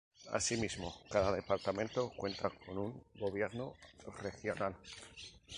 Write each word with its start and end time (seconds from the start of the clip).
Asimismo, 0.31 0.99
cada 1.11 1.31
departamento 1.31 2.09
cuenta 2.17 2.49
con 2.65 2.75
un 2.79 3.03
gobierno 3.13 3.75
regional. 4.23 4.75